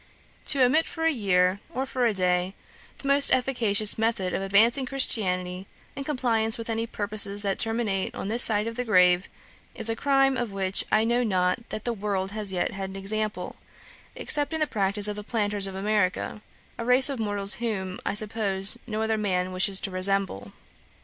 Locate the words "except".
14.15-14.53